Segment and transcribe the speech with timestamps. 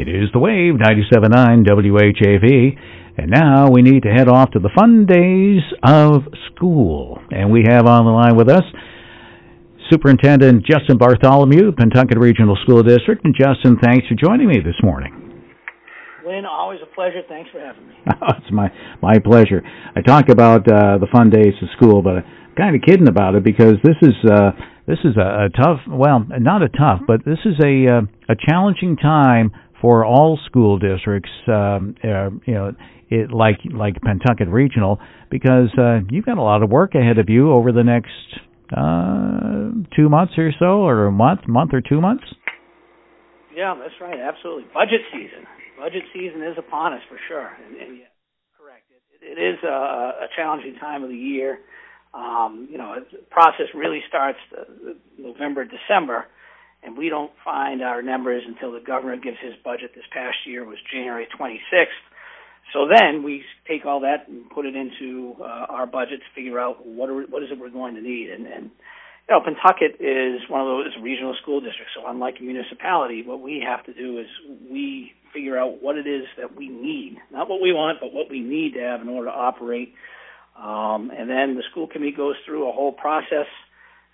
[0.00, 2.78] It is the Wave 97.9 WHAV.
[3.18, 7.18] And now we need to head off to the fun days of school.
[7.30, 8.62] And we have on the line with us
[9.90, 13.22] Superintendent Justin Bartholomew, Pentucket Regional School District.
[13.26, 15.44] And Justin, thanks for joining me this morning.
[16.24, 17.20] Win, always a pleasure.
[17.28, 17.94] Thanks for having me.
[18.38, 18.72] it's my
[19.02, 19.60] my pleasure.
[19.94, 22.24] I talk about uh, the fun days of school, but I'm
[22.56, 24.52] kind of kidding about it because this is uh,
[24.86, 28.36] this is a, a tough, well, not a tough, but this is a uh, a
[28.48, 32.72] challenging time for all school districts, um, uh, you know,
[33.08, 34.98] it, like like Pentucket Regional,
[35.30, 38.10] because uh, you've got a lot of work ahead of you over the next
[38.76, 42.24] uh, two months or so, or a month, month or two months.
[43.54, 44.18] Yeah, that's right.
[44.20, 45.46] Absolutely, budget season.
[45.78, 48.04] Budget season is upon us for sure, and, and yeah,
[48.56, 48.84] correct.
[48.90, 51.58] It, it is a, a challenging time of the year.
[52.12, 54.64] Um, you know, the process really starts uh,
[55.16, 56.26] November, December
[56.82, 59.92] and we don't find our numbers until the governor gives his budget.
[59.94, 61.86] This past year was January 26th.
[62.72, 66.58] So then we take all that and put it into uh, our budget to figure
[66.58, 68.30] out what are, what is it we're going to need.
[68.30, 68.70] And, and
[69.28, 71.92] you know, Pentucket is one of those regional school districts.
[71.94, 74.26] So unlike a municipality, what we have to do is
[74.70, 78.30] we figure out what it is that we need, not what we want, but what
[78.30, 79.94] we need to have in order to operate.
[80.56, 83.46] Um, and then the school committee goes through a whole process,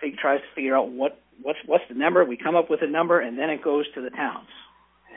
[0.00, 2.24] fig, tries to figure out what what's what's the number?
[2.24, 4.48] We come up with a number, and then it goes to the towns.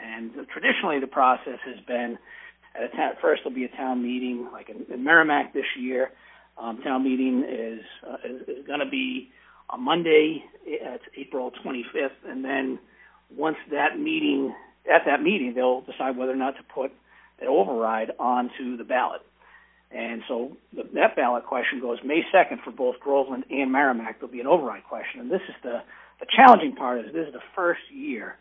[0.03, 2.17] And traditionally, the process has been
[2.75, 6.11] at a town, first there'll be a town meeting, like in, in Merrimac this year.
[6.57, 9.29] Um, town meeting is uh, is, is going to be
[9.69, 10.43] on Monday.
[10.65, 12.79] It's April 25th, and then
[13.35, 14.53] once that meeting,
[14.91, 16.91] at that meeting, they'll decide whether or not to put
[17.39, 19.21] an override onto the ballot.
[19.91, 24.19] And so the, that ballot question goes May 2nd for both Groveland and Merrimac.
[24.19, 25.81] There'll be an override question, and this is the
[26.21, 28.37] the challenging part is this is the first year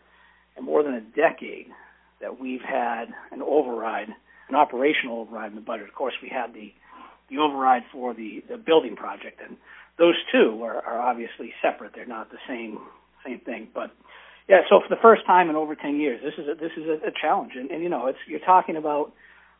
[0.55, 1.67] in more than a decade
[2.21, 4.07] that we've had an override,
[4.47, 5.89] an operational override in the budget.
[5.89, 6.71] Of course, we had the
[7.29, 9.55] the override for the, the building project, and
[9.97, 11.93] those two are, are obviously separate.
[11.95, 12.79] They're not the same
[13.25, 13.69] same thing.
[13.73, 13.91] But
[14.47, 16.85] yeah, so for the first time in over 10 years, this is a, this is
[16.87, 19.13] a, a challenge, and, and you know, it's you're talking about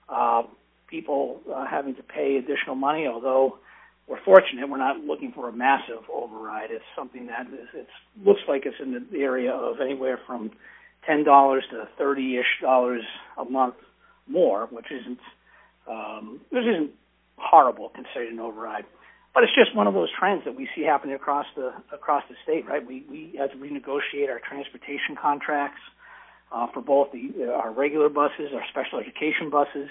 [0.09, 0.44] uh,
[0.88, 3.57] people uh, having to pay additional money, although
[4.11, 4.69] we're fortunate.
[4.69, 6.69] We're not looking for a massive override.
[6.69, 7.88] It's something that is, it
[8.25, 10.51] looks like it's in the area of anywhere from
[11.07, 13.03] ten dollars to thirty ish dollars
[13.38, 13.75] a month
[14.27, 15.19] more, which isn't
[15.89, 16.91] um, which isn't
[17.38, 18.83] horrible considering an override.
[19.33, 22.35] But it's just one of those trends that we see happening across the across the
[22.43, 22.85] state, right?
[22.85, 25.79] We we as we negotiate our transportation contracts
[26.51, 29.89] uh, for both the our regular buses, our special education buses,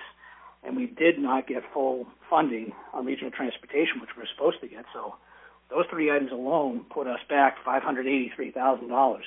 [0.63, 4.69] and we did not get full funding on regional transportation, which we are supposed to
[4.69, 4.85] get.
[4.93, 5.15] So
[5.71, 9.21] those three items alone put us back $583,000.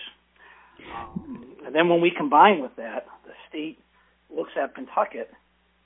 [0.96, 3.80] Um, and then when we combine with that, the state
[4.36, 5.28] looks at Pentucket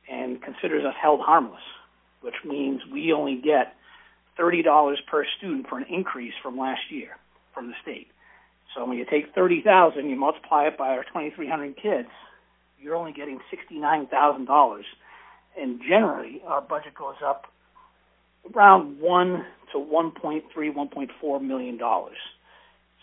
[0.10, 1.62] and considers us held harmless,
[2.22, 3.76] which means we only get
[4.40, 7.18] $30 per student for an increase from last year
[7.54, 8.08] from the state.
[8.76, 12.10] So when you take 30,000, you multiply it by our 2,300 kids,
[12.80, 13.40] you're only getting
[13.72, 14.82] $69,000
[15.60, 17.46] and generally our budget goes up
[18.56, 22.18] around one to 1.3, 1.4 million dollars.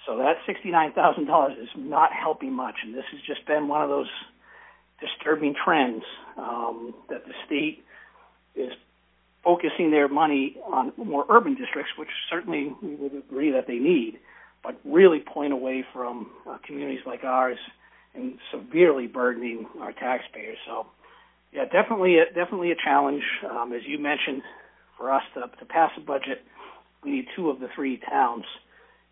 [0.07, 4.11] So that $69,000 is not helping much, and this has just been one of those
[5.01, 6.03] disturbing trends
[6.37, 7.83] um, that the state
[8.55, 8.73] is
[9.43, 14.19] focusing their money on more urban districts, which certainly we would agree that they need,
[14.63, 17.59] but really pulling away from uh, communities like ours
[18.15, 20.59] and severely burdening our taxpayers.
[20.67, 20.87] So
[21.55, 23.23] yeah, definitely, a, definitely a challenge.
[23.49, 24.43] Um, as you mentioned,
[24.99, 26.43] for us to, to pass a budget,
[27.05, 28.45] we need two of the three towns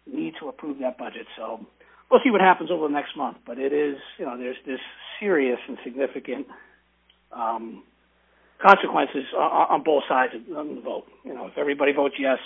[0.06, 1.26] need to approve that budget.
[1.36, 1.64] So
[2.10, 3.36] we'll see what happens over the next month.
[3.46, 4.80] But it is, you know, there's this
[5.20, 6.46] serious and significant
[7.30, 7.84] um,
[8.60, 11.04] consequences on, on both sides of the vote.
[11.24, 12.38] You know, if everybody votes yes,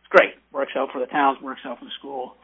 [0.00, 0.34] it's great.
[0.52, 2.36] Works out for the towns, works out for the school.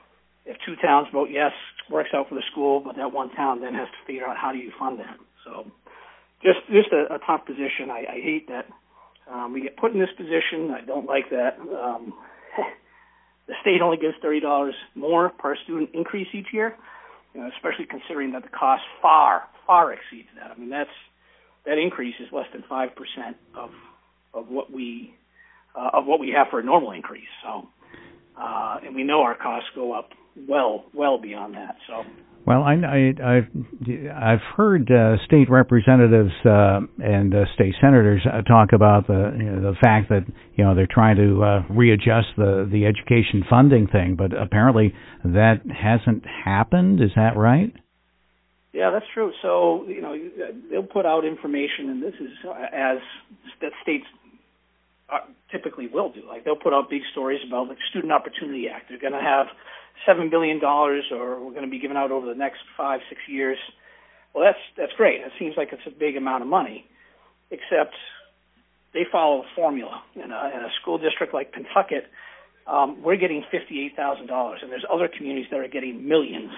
[0.46, 1.52] If two towns vote yes,
[1.90, 4.50] works out for the school, but that one town then has to figure out how
[4.50, 5.16] do you fund that.
[5.44, 5.70] So
[6.42, 7.90] just just a, a tough position.
[7.90, 8.66] I, I hate that
[9.30, 10.70] um, we get put in this position.
[10.70, 11.58] I don't like that.
[11.58, 12.14] Um,
[13.46, 16.76] the state only gives thirty dollars more per student increase each year,
[17.34, 20.50] you know, especially considering that the cost far far exceeds that.
[20.50, 20.90] I mean, that's
[21.66, 23.70] that increase is less than five percent of
[24.34, 25.14] of what we
[25.74, 27.28] uh, of what we have for a normal increase.
[27.42, 27.68] So,
[28.40, 30.10] uh, and we know our costs go up
[30.48, 31.76] well well beyond that.
[31.86, 32.04] So
[32.48, 33.44] well, I, I, have
[34.16, 39.44] I've heard uh, state representatives uh, and uh, state senators uh, talk about the you
[39.44, 40.24] know, the fact that
[40.54, 44.94] you know they're trying to uh, readjust the the education funding thing, but apparently
[45.24, 47.02] that hasn't happened.
[47.02, 47.70] Is that right?
[48.72, 49.30] Yeah, that's true.
[49.42, 50.16] So you know
[50.70, 52.30] they'll put out information, and this is
[52.72, 52.98] as
[53.60, 54.06] that states
[55.12, 55.18] uh,
[55.52, 56.22] typically will do.
[56.26, 58.86] Like they'll put out big stories about like Student Opportunity Act.
[58.88, 59.48] They're going to have
[60.06, 63.20] seven billion dollars, or we're going to be giving out over the next five six
[63.28, 63.58] years.
[64.34, 65.20] Well, that's that's great.
[65.20, 66.86] It seems like it's a big amount of money,
[67.50, 67.94] except
[68.94, 70.02] they follow a formula.
[70.14, 72.06] In a, in a school district like Pentucket,
[72.66, 76.52] um, we're getting fifty-eight thousand dollars, and there's other communities that are getting millions.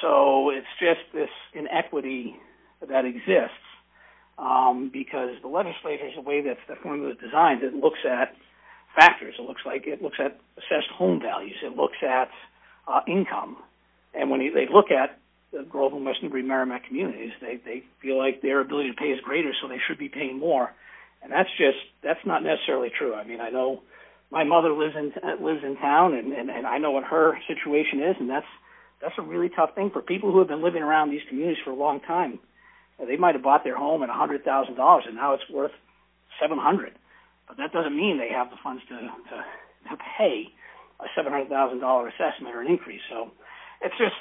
[0.00, 2.36] So it's just this inequity
[2.88, 3.62] that exists
[4.38, 8.34] um, because the legislators, the way that the formula is designed, it looks at
[9.52, 11.56] looks like it looks at assessed home values.
[11.62, 12.30] It looks at
[12.88, 13.58] uh, income,
[14.14, 15.18] and when they look at
[15.52, 19.20] the Groveland, West Newbury, Merrimac communities, they they feel like their ability to pay is
[19.20, 20.72] greater, so they should be paying more,
[21.22, 23.14] and that's just that's not necessarily true.
[23.14, 23.82] I mean, I know
[24.30, 25.12] my mother lives in
[25.44, 28.46] lives in town, and and, and I know what her situation is, and that's
[29.02, 31.72] that's a really tough thing for people who have been living around these communities for
[31.72, 32.38] a long time.
[33.06, 35.72] They might have bought their home at a hundred thousand dollars, and now it's worth
[36.40, 36.94] seven hundred.
[37.52, 40.48] But that doesn't mean they have the funds to to, to pay
[41.00, 43.02] a seven hundred thousand dollar assessment or an increase.
[43.10, 43.30] So
[43.82, 44.16] it's just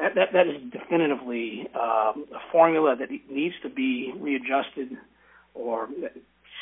[0.00, 4.96] that that, that is definitively um, a formula that needs to be readjusted
[5.52, 5.90] or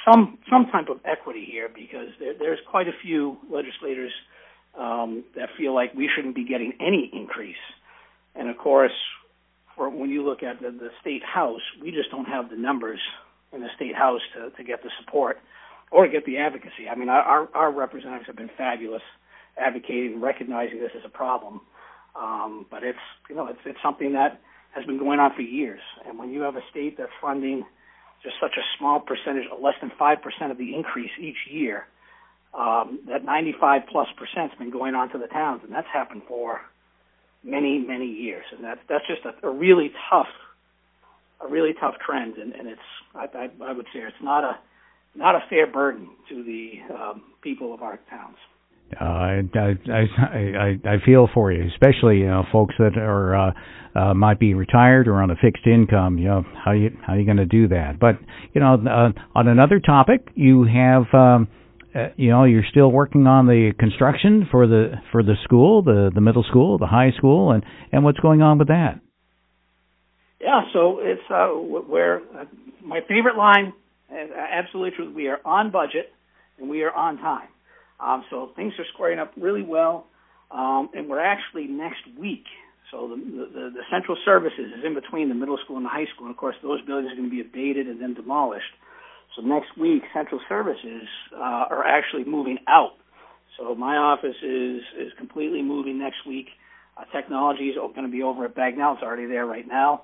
[0.05, 4.11] some some type of equity here because there, there's quite a few legislators
[4.77, 7.63] um, that feel like we shouldn't be getting any increase.
[8.35, 8.99] And of course,
[9.77, 12.99] for when you look at the, the state house, we just don't have the numbers
[13.53, 15.39] in the state house to, to get the support
[15.91, 16.89] or get the advocacy.
[16.91, 19.03] I mean, our, our representatives have been fabulous
[19.59, 21.61] advocating recognizing this as a problem.
[22.17, 22.99] Um, but it's,
[23.29, 24.41] you know, it's, it's something that
[24.73, 25.81] has been going on for years.
[26.07, 27.65] And when you have a state that's funding
[28.23, 31.87] just such a small percentage, less than 5% of the increase each year,
[32.55, 36.23] um, that 95 plus percent has been going on to the towns, and that's happened
[36.27, 36.61] for
[37.45, 40.29] many, many years, and that's that's just a, a really tough,
[41.41, 42.81] a really tough trend, and, and it's
[43.15, 44.59] I, I, I would say it's not a
[45.19, 48.37] not a fair burden to the um, people of our towns.
[48.99, 49.43] Uh, I,
[49.93, 53.53] I I I feel for you, especially you know folks that are uh,
[53.95, 56.17] uh, might be retired or on a fixed income.
[56.17, 57.99] You know how you how you going to do that?
[58.01, 58.15] But
[58.55, 61.49] you know uh, on another topic, you have um,
[61.95, 66.11] uh, you know you're still working on the construction for the for the school, the
[66.15, 69.01] the middle school, the high school, and and what's going on with that?
[70.41, 72.45] Yeah, so it's uh, where uh,
[72.83, 73.75] my favorite line,
[74.11, 75.13] absolutely true.
[75.15, 76.13] We are on budget
[76.59, 77.49] and we are on time.
[78.01, 80.07] Um, so things are squaring up really well,
[80.51, 82.45] um, and we're actually next week.
[82.91, 86.07] So the, the the central services is in between the middle school and the high
[86.15, 86.27] school.
[86.27, 88.73] And of course, those buildings are going to be abated and then demolished.
[89.37, 91.03] So next week, central services
[91.35, 92.93] uh, are actually moving out.
[93.59, 96.47] So my office is is completely moving next week.
[96.97, 98.95] Uh, technology is going to be over at Bagnall.
[98.95, 100.03] It's already there right now.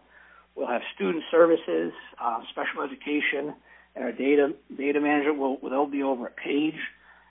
[0.54, 1.92] We'll have student services,
[2.22, 3.54] uh, special education,
[3.94, 6.78] and our data data manager will they'll be over at Page,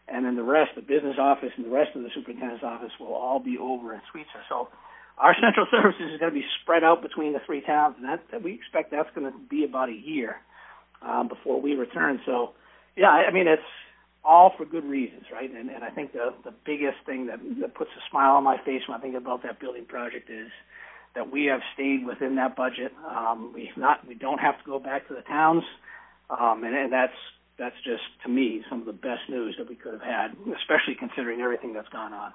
[0.07, 3.13] and then the rest, the business office and the rest of the superintendent's office will
[3.13, 4.43] all be over at Sweetsir.
[4.49, 4.69] So
[5.17, 8.43] our central services is going to be spread out between the three towns, and that,
[8.43, 10.37] we expect that's going to be about a year
[11.01, 12.19] um, before we return.
[12.25, 12.51] So,
[12.95, 13.61] yeah, I mean, it's
[14.23, 15.49] all for good reasons, right?
[15.49, 18.57] And, and I think the the biggest thing that, that puts a smile on my
[18.63, 20.49] face when I think about that building project is
[21.15, 22.91] that we have stayed within that budget.
[23.07, 25.63] Um, we not we don't have to go back to the towns,
[26.29, 27.13] um, and, and that's
[27.57, 30.95] that's just to me some of the best news that we could have had, especially
[30.97, 32.33] considering everything that's gone on.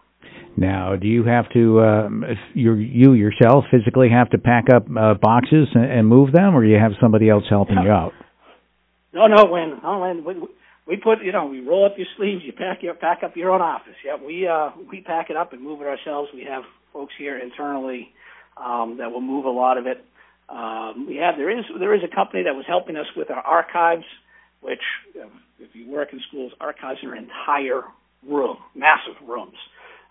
[0.57, 5.15] Now, do you have to um, you you yourself physically have to pack up uh,
[5.15, 7.85] boxes and, and move them, or you have somebody else helping yeah.
[7.85, 8.13] you out?
[9.13, 10.49] No, no, when, no, when we,
[10.87, 13.51] we put, you know, we roll up your sleeves, you pack your pack up your
[13.51, 13.95] own office.
[14.05, 16.31] Yeah, we uh we pack it up and move it ourselves.
[16.33, 18.09] We have folks here internally
[18.57, 20.05] um, that will move a lot of it.
[20.49, 23.43] Um, we have there is there is a company that was helping us with our
[23.43, 24.05] archives,
[24.61, 24.81] which
[25.59, 27.83] if you work in schools, archives are an entire
[28.27, 29.57] room, massive rooms.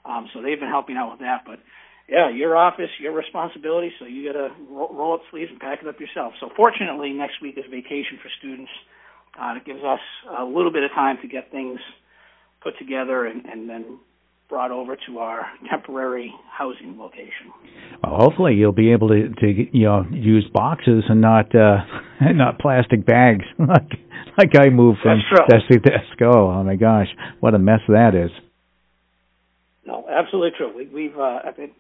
[0.06, 1.60] Um, so they've been helping out with that, but
[2.08, 3.92] yeah, your office, your responsibility.
[4.00, 6.34] So you got to roll, roll up sleeves and pack it up yourself.
[6.40, 8.72] So fortunately, next week is vacation for students.
[9.38, 10.00] Uh, it gives us
[10.40, 11.80] a little bit of time to get things
[12.62, 14.00] put together and, and then
[14.50, 17.52] brought over to our temporary housing location.
[18.04, 21.78] Well, hopefully, you'll be able to, to you know use boxes and not uh,
[22.22, 23.92] not plastic bags like
[24.38, 26.22] like I moved from desk to desk.
[26.22, 27.08] Oh, oh my gosh,
[27.40, 28.32] what a mess that is.
[29.86, 30.76] No, absolutely true.
[30.76, 31.72] We, we've uh, I mean,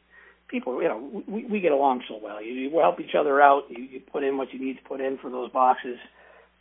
[0.47, 2.43] people, you know, we, we get along so well.
[2.43, 3.63] You, you help each other out.
[3.69, 5.97] You, you put in what you need to put in for those boxes,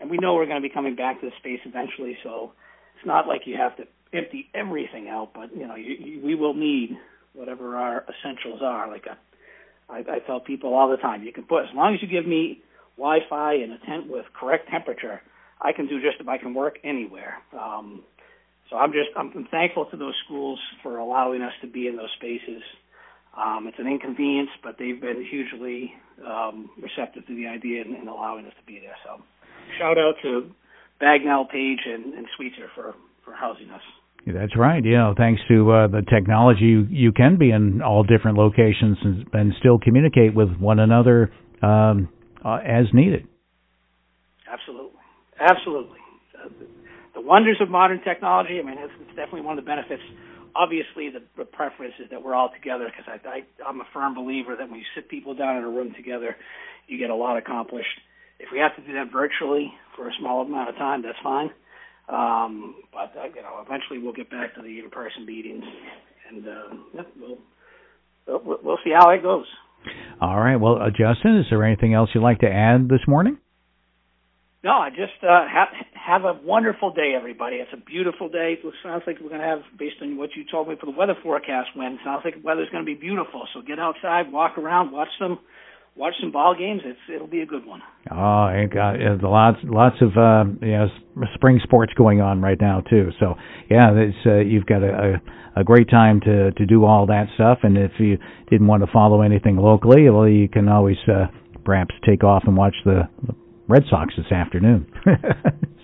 [0.01, 2.19] and we know we're going to be coming back to the space eventually.
[2.23, 2.53] So
[2.97, 3.85] it's not like you have to
[4.17, 6.97] empty everything out, but you know, you, you, we will need
[7.35, 9.17] whatever our essentials are, like a
[9.89, 12.27] I, I tell people all the time, you can put as long as you give
[12.27, 12.63] me
[12.97, 15.21] Wi-Fi and a tent with correct temperature,
[15.61, 17.35] I can do just I can work anywhere.
[17.59, 18.03] Um,
[18.71, 22.11] so I'm just I'm thankful to those schools for allowing us to be in those
[22.17, 22.63] spaces.
[23.37, 25.93] Um, it's an inconvenience, but they've been hugely
[26.27, 28.97] um, receptive to the idea and, and allowing us to be there.
[29.05, 29.23] So
[29.79, 30.51] shout out to
[31.01, 32.95] Bagnall, Page, and, and Sweetsir for
[33.25, 33.83] for housing us.
[34.27, 34.85] That's right.
[34.85, 39.25] Yeah, thanks to uh, the technology, you, you can be in all different locations and,
[39.33, 41.31] and still communicate with one another
[41.63, 42.09] um,
[42.45, 43.29] uh, as needed.
[44.51, 44.99] Absolutely,
[45.39, 45.99] absolutely.
[47.15, 48.59] The wonders of modern technology.
[48.59, 50.03] I mean, it's, it's definitely one of the benefits.
[50.57, 54.15] Obviously, the, the preference is that we're all together because I, I, I'm a firm
[54.15, 56.35] believer that when you sit people down in a room together,
[56.89, 57.95] you get a lot accomplished.
[58.41, 61.51] If we have to do that virtually for a small amount of time, that's fine.
[62.09, 65.65] Um, but uh, you know, eventually we'll get back to the in-person meetings,
[66.31, 67.39] and uh, we'll,
[68.27, 69.47] we'll we'll see how it goes.
[70.21, 70.57] All right.
[70.57, 73.39] Well, uh, Justin, is there anything else you'd like to add this morning?
[74.65, 77.57] No, I just uh, have have a wonderful day, everybody.
[77.57, 78.59] It's a beautiful day.
[78.63, 80.97] It sounds like we're going to have, based on what you told me for the
[80.97, 83.47] weather forecast, when sounds like the weather's going to be beautiful.
[83.55, 85.39] So get outside, walk around, watch some
[85.97, 86.83] watch some ball games.
[86.85, 87.81] It's it'll be a good one.
[88.11, 90.87] Oh, and got uh, lots lots of uh, you know
[91.35, 93.11] spring sports going on right now too.
[93.19, 93.35] So
[93.71, 95.21] yeah, it's uh, you've got a,
[95.57, 97.59] a a great time to to do all that stuff.
[97.63, 98.19] And if you
[98.51, 101.27] didn't want to follow anything locally, well, you can always uh,
[101.65, 103.09] perhaps take off and watch the
[103.69, 104.87] Red Sox this afternoon.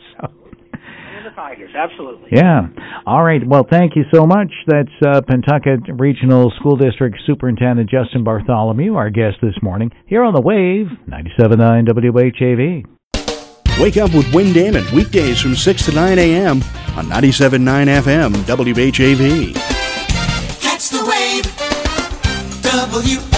[1.34, 2.30] Tigers, absolutely.
[2.32, 2.68] Yeah.
[3.06, 3.46] All right.
[3.46, 4.52] Well, thank you so much.
[4.66, 10.34] That's uh, Pentucket Regional School District Superintendent Justin Bartholomew, our guest this morning, here on
[10.34, 12.84] the Wave 97.9 WHAV.
[13.80, 16.56] Wake up with Win Damon weekdays from 6 to 9 a.m.
[16.96, 17.62] on 97.9
[18.02, 19.54] FM WHAV.
[20.60, 21.44] Catch the wave.
[22.62, 23.31] W